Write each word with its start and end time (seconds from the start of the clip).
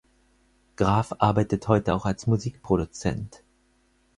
Graf 0.77 1.13
arbeitet 1.19 1.67
heute 1.67 1.93
auch 1.93 2.07
als 2.07 2.25
Musikproduzent. 2.25 3.43